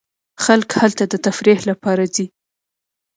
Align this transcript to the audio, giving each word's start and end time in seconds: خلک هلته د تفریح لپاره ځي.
خلک 0.43 0.69
هلته 0.81 1.03
د 1.07 1.13
تفریح 1.25 1.59
لپاره 1.69 2.03
ځي. 2.15 2.25